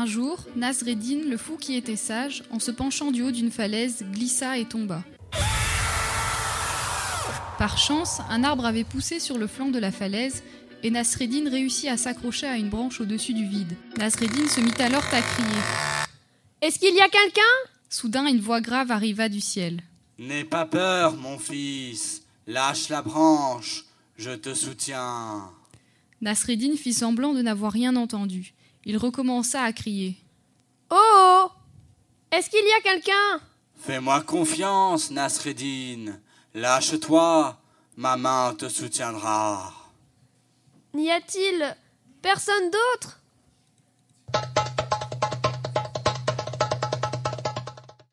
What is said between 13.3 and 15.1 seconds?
du vide. Nasreddin se mit alors